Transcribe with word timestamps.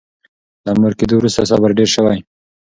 له 0.65 0.71
مور 0.79 0.93
کېدو 0.99 1.15
وروسته 1.17 1.47
صبر 1.51 1.69
ډېر 1.77 1.89
شوی. 1.95 2.19